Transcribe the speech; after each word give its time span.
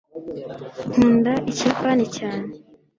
nkunda 0.89 1.31
ikiyapani 1.51 2.05
cyane 2.17 2.49